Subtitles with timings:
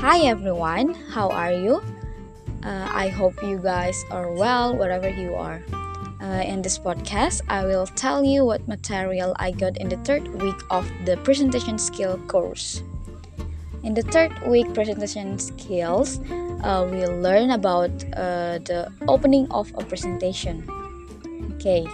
[0.00, 1.84] Hi everyone, how are you?
[2.64, 5.60] Uh, I hope you guys are well wherever you are.
[6.22, 10.24] Uh, in this podcast, I will tell you what material I got in the third
[10.40, 12.82] week of the presentation skill course.
[13.84, 16.18] In the third week presentation skills,
[16.64, 20.64] uh, we'll learn about uh, the opening of a presentation.
[21.60, 21.84] Okay.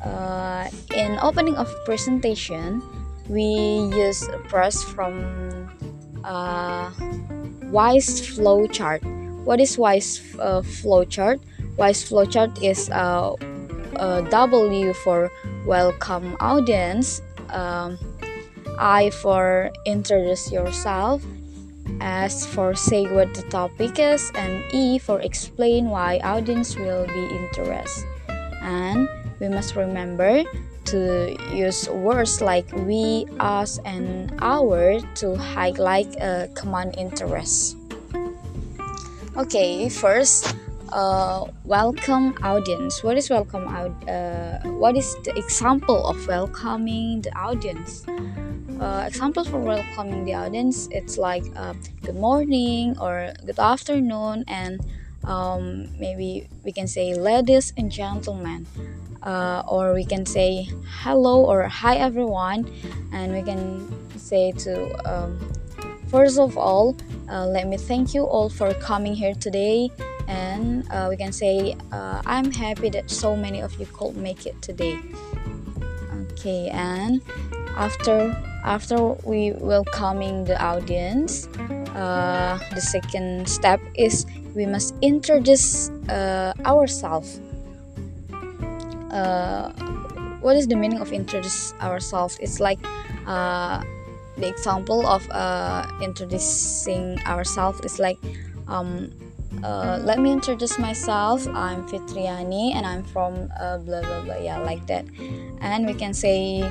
[0.00, 2.80] Uh, in opening of presentation,
[3.28, 3.44] we
[3.92, 5.68] use a press from
[6.24, 6.90] uh,
[7.70, 9.02] wise flow chart
[9.44, 11.40] what is wise uh, flow chart
[11.76, 13.32] wise flow chart is uh,
[13.96, 15.30] uh, w for
[15.66, 17.98] welcome audience um,
[18.78, 21.22] i for introduce yourself
[22.00, 27.24] S for say what the topic is and E for explain why audience will be
[27.36, 28.08] interested.
[28.62, 29.08] And
[29.40, 30.44] we must remember
[30.86, 37.76] to use words like we, us, and our to highlight a common interest.
[39.36, 40.54] Okay, first,
[40.92, 43.02] uh, welcome audience.
[43.02, 43.92] What is welcome out?
[44.08, 48.04] Uh, what is the example of welcoming the audience?
[48.80, 54.84] Uh, examples for welcoming the audience it's like uh, good morning or good afternoon and
[55.22, 58.66] um, maybe we can say ladies and gentlemen
[59.24, 60.68] uh, or we can say
[61.02, 62.70] hello or hi everyone
[63.12, 64.74] and we can say to
[65.10, 65.38] um,
[66.08, 66.96] first of all
[67.30, 69.90] uh, let me thank you all for coming here today
[70.28, 74.46] and uh, we can say uh, i'm happy that so many of you could make
[74.46, 74.98] it today.
[76.32, 77.22] Okay and
[77.76, 81.48] after after we welcoming the audience
[81.94, 87.40] uh, the second step is we must introduce uh, ourselves
[89.14, 89.70] uh,
[90.40, 92.36] what is the meaning of introduce ourselves?
[92.40, 92.78] It's like
[93.26, 93.82] uh,
[94.36, 98.18] the example of uh, introducing ourselves is like
[98.68, 99.10] um,
[99.62, 101.46] uh, let me introduce myself.
[101.48, 105.06] I'm fitriani and i'm from uh, blah blah blah yeah like that.
[105.60, 106.66] And we can say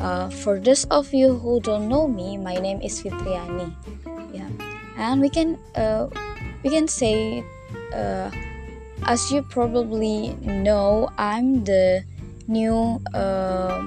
[0.00, 3.74] uh, for those of you who don't know me my name is fitriani.
[4.32, 4.48] Yeah.
[4.96, 6.08] And we can uh,
[6.64, 7.44] we can say
[7.94, 8.30] uh,
[9.06, 12.04] as you probably know, I'm the
[12.46, 13.84] new uh,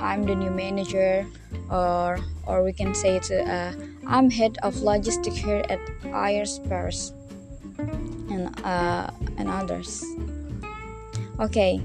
[0.00, 1.26] I'm the new manager,
[1.70, 3.30] or or we can say it.
[3.30, 3.72] Uh,
[4.06, 7.12] I'm head of logistics here at Airspares,
[8.30, 10.04] and uh, and others.
[11.38, 11.80] Okay,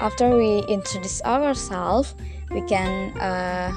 [0.00, 2.14] after we introduce ourselves,
[2.50, 3.72] we can uh,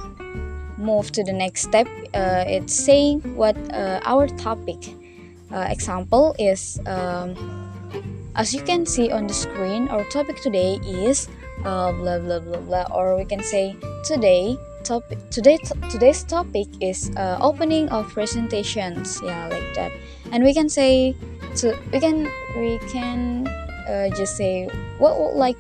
[0.77, 1.87] move to the next step.
[2.13, 4.95] Uh, it's saying what uh, our topic.
[5.53, 6.79] Uh, example is.
[6.87, 7.62] Um,
[8.35, 11.29] as you can see on the screen, our topic today is
[11.66, 15.57] uh, blah blah blah blah, or we can say today topic today
[15.89, 19.22] today's topic is uh, opening of presentations.
[19.23, 19.91] Yeah, like that.
[20.31, 21.16] And we can say
[21.61, 22.25] to we can
[22.57, 23.47] we can
[23.88, 24.67] uh, just say
[24.97, 25.57] what would like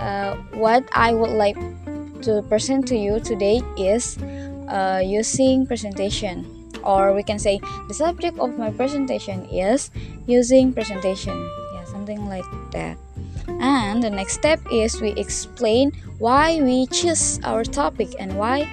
[0.00, 1.58] uh, what I would like
[2.22, 4.16] to present to you today is
[4.68, 6.48] uh, using presentation
[6.82, 9.90] or we can say the subject of my presentation is
[10.26, 11.36] using presentation
[12.00, 12.96] something like that.
[13.60, 18.64] And the next step is we explain why we choose our topic and why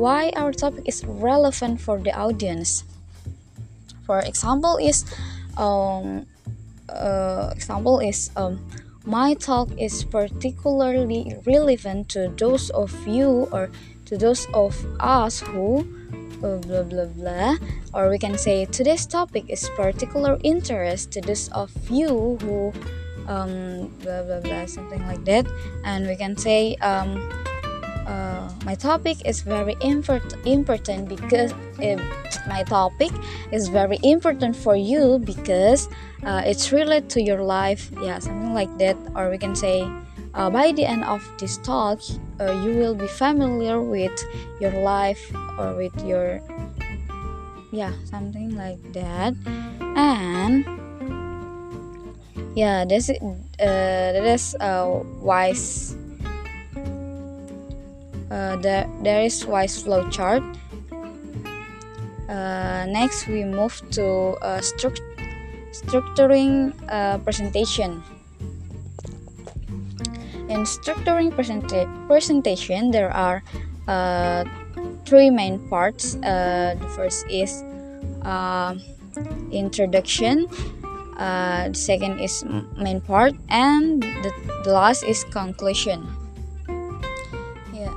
[0.00, 2.84] why our topic is relevant for the audience.
[4.08, 5.04] For example is
[5.60, 6.24] um,
[6.88, 8.64] uh, example is um,
[9.04, 13.68] my talk is particularly relevant to those of you or
[14.08, 15.84] to those of us who
[16.42, 17.56] uh, blah blah blah.
[17.94, 22.72] Or we can say today's topic is particular interest to those of you who
[23.28, 25.46] um, blah blah blah something like that.
[25.84, 27.18] And we can say um,
[28.06, 31.96] uh, my topic is very import- important because uh,
[32.48, 33.12] my topic
[33.52, 35.88] is very important for you because
[36.24, 37.90] uh, it's related to your life.
[38.02, 38.96] Yeah something like that.
[39.14, 39.86] Or we can say
[40.34, 42.00] uh, by the end of this talk
[42.40, 44.16] uh, you will be familiar with
[44.60, 45.20] your life
[45.58, 46.40] or with your
[47.70, 49.34] yeah something like that.
[49.94, 50.64] And
[52.56, 53.18] yeah this uh,
[53.60, 55.94] that is uh, wise
[58.30, 60.42] uh, there, there is wise flow chart.
[62.28, 64.94] Uh, next we move to uh, stru-
[65.74, 68.02] structuring uh, presentation
[70.50, 73.42] in structuring presenta- presentation there are
[73.86, 74.44] uh,
[75.06, 76.16] three main parts.
[76.16, 77.62] Uh, the first is
[78.22, 78.74] uh,
[79.50, 80.46] introduction.
[81.16, 82.44] Uh, the second is
[82.76, 84.32] main part, and the,
[84.64, 86.06] the last is conclusion.
[87.72, 87.92] Yeah.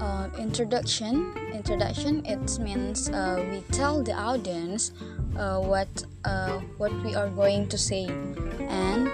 [0.00, 4.92] uh, introduction introduction it means uh, we tell the audience
[5.34, 5.88] what
[6.76, 8.06] what we are going to say
[8.68, 9.10] and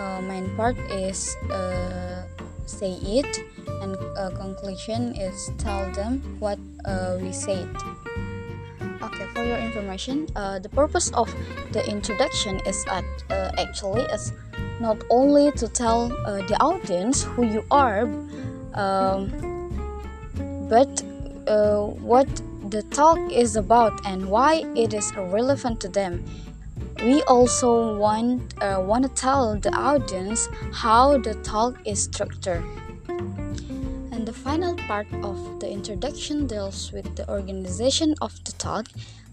[0.00, 2.22] uh, main part is uh,
[2.66, 3.44] say it
[3.82, 3.96] and
[4.36, 6.58] conclusion is tell them what
[7.20, 7.68] we said
[9.02, 10.26] okay for your information
[10.64, 11.28] the purpose of
[11.72, 13.04] the introduction is at,
[13.58, 14.32] actually is
[14.80, 16.08] not only to tell
[16.48, 18.08] the audience who you are
[18.74, 19.28] um,
[20.68, 21.02] but
[21.48, 22.28] uh, what
[22.70, 26.24] the talk is about and why it is relevant to them.
[27.02, 32.64] We also want uh, want to tell the audience how the talk is structured.
[34.12, 38.86] And the final part of the introduction deals with the organization of the talk.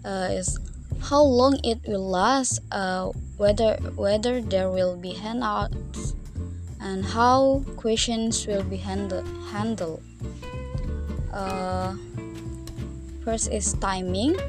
[0.05, 0.59] Uh, is
[1.01, 6.15] how long it will last, uh, whether whether there will be handouts,
[6.79, 9.99] and how questions will be handle, handled.
[11.33, 11.95] Uh,
[13.25, 14.39] first is timing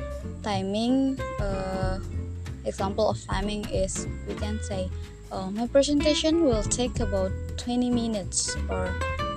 [0.43, 1.88] timing uh,
[2.69, 4.91] example of timing is we can say
[5.33, 8.93] uh, my presentation will take about 20 minutes or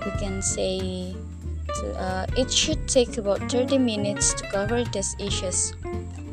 [0.06, 1.16] we can say
[1.80, 5.74] to, uh, it should take about 30 minutes to cover these issues.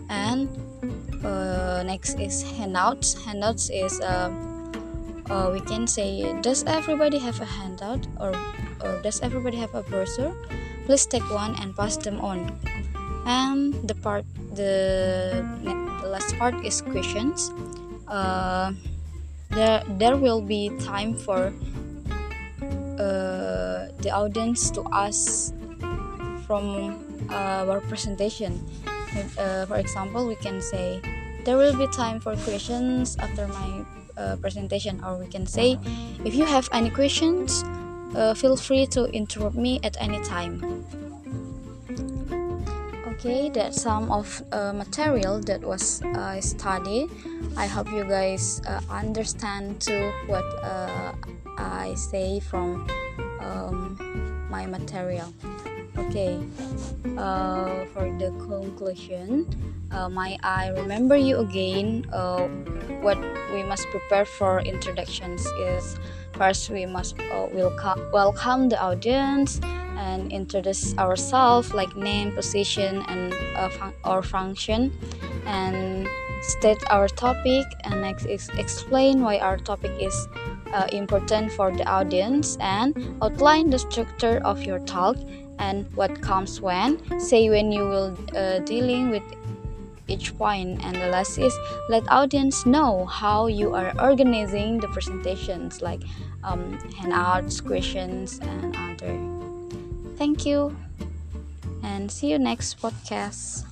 [0.09, 0.49] And
[1.25, 3.15] uh, next is handouts.
[3.25, 4.31] Handouts is uh,
[5.31, 8.33] uh, we can say does everybody have a handout or
[8.81, 10.33] or does everybody have a brochure
[10.89, 12.49] please take one and pass them on.
[13.27, 14.25] And the part
[14.57, 17.53] the, the last part is questions.
[18.09, 18.73] Uh,
[19.51, 21.53] there there will be time for
[22.99, 25.55] uh, the audience to ask
[26.47, 26.97] from
[27.31, 28.65] uh, our presentation.
[29.39, 31.01] Uh, for example we can say
[31.45, 33.85] there will be time for questions after my
[34.17, 35.01] uh, presentation.
[35.05, 35.79] Or we can say
[36.25, 37.65] if you have any questions
[38.37, 40.65] feel free to interrupt me at any time
[43.19, 47.11] okay that's some of uh, material that was uh, studied.
[47.57, 51.13] I hope you guys uh, understand too what uh,
[51.59, 52.87] i say from
[53.41, 53.99] um,
[54.49, 55.35] my material
[55.99, 56.39] okay
[57.19, 59.47] uh, for the conclusion
[59.91, 62.47] uh, my i remember you again uh,
[63.03, 63.19] what
[63.53, 65.99] we must prepare for introductions is
[66.33, 69.61] first we must uh, welcome welcome the audience
[69.97, 74.93] and introduce ourselves like name position and uh, fun- or function
[75.47, 76.07] and
[76.43, 80.29] state our topic and is explain why our topic is
[80.73, 85.17] uh, important for the audience and outline the structure of your talk
[85.59, 89.23] and what comes when say when you will uh, dealing with
[90.09, 91.55] each point and the last is
[91.89, 96.01] let audience know how you are organizing the presentations like
[96.45, 99.39] um, handouts questions and other
[100.19, 100.75] Thank you
[101.85, 103.68] and see you next podcast.